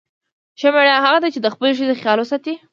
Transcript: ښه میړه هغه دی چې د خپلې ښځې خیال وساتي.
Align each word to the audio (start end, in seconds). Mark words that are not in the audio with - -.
ښه 0.59 0.69
میړه 0.73 0.93
هغه 1.05 1.19
دی 1.23 1.29
چې 1.35 1.39
د 1.41 1.47
خپلې 1.53 1.71
ښځې 1.77 1.95
خیال 2.01 2.17
وساتي. 2.19 2.53